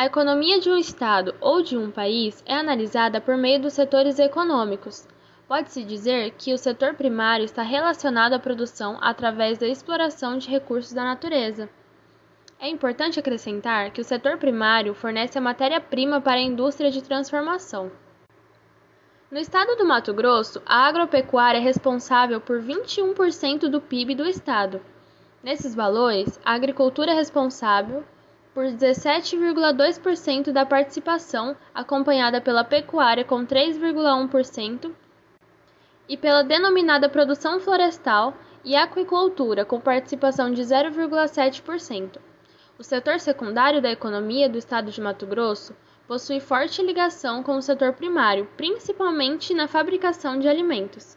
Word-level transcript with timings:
A 0.00 0.06
economia 0.06 0.58
de 0.58 0.70
um 0.70 0.78
Estado 0.78 1.34
ou 1.42 1.62
de 1.62 1.76
um 1.76 1.90
país 1.90 2.42
é 2.46 2.54
analisada 2.54 3.20
por 3.20 3.36
meio 3.36 3.60
dos 3.60 3.74
setores 3.74 4.18
econômicos. 4.18 5.06
Pode-se 5.46 5.84
dizer 5.84 6.30
que 6.38 6.54
o 6.54 6.56
setor 6.56 6.94
primário 6.94 7.44
está 7.44 7.60
relacionado 7.62 8.32
à 8.32 8.38
produção 8.38 8.96
através 9.02 9.58
da 9.58 9.66
exploração 9.66 10.38
de 10.38 10.48
recursos 10.48 10.94
da 10.94 11.04
natureza. 11.04 11.68
É 12.58 12.66
importante 12.66 13.20
acrescentar 13.20 13.90
que 13.90 14.00
o 14.00 14.04
setor 14.04 14.38
primário 14.38 14.94
fornece 14.94 15.36
a 15.36 15.42
matéria-prima 15.42 16.18
para 16.18 16.38
a 16.38 16.44
indústria 16.44 16.90
de 16.90 17.02
transformação. 17.02 17.92
No 19.30 19.38
estado 19.38 19.76
do 19.76 19.84
Mato 19.84 20.14
Grosso, 20.14 20.62
a 20.64 20.86
agropecuária 20.86 21.58
é 21.58 21.62
responsável 21.62 22.40
por 22.40 22.62
21% 22.62 23.68
do 23.68 23.82
PIB 23.82 24.14
do 24.14 24.26
estado. 24.26 24.80
Nesses 25.42 25.74
valores, 25.74 26.40
a 26.42 26.54
agricultura 26.54 27.12
é 27.12 27.14
responsável 27.14 28.02
por 28.54 28.64
17,2% 28.64 30.52
da 30.52 30.66
participação, 30.66 31.56
acompanhada 31.74 32.40
pela 32.40 32.64
pecuária 32.64 33.24
com 33.24 33.46
3,1% 33.46 34.92
e 36.08 36.16
pela 36.16 36.42
denominada 36.42 37.08
produção 37.08 37.60
florestal 37.60 38.34
e 38.64 38.74
aquicultura 38.74 39.64
com 39.64 39.80
participação 39.80 40.52
de 40.52 40.62
0,7%. 40.62 42.18
O 42.78 42.82
setor 42.82 43.20
secundário 43.20 43.80
da 43.80 43.90
economia 43.90 44.48
do 44.48 44.58
estado 44.58 44.90
de 44.90 45.00
Mato 45.00 45.26
Grosso 45.26 45.76
possui 46.08 46.40
forte 46.40 46.82
ligação 46.82 47.42
com 47.42 47.56
o 47.56 47.62
setor 47.62 47.92
primário, 47.92 48.48
principalmente 48.56 49.54
na 49.54 49.68
fabricação 49.68 50.38
de 50.38 50.48
alimentos. 50.48 51.16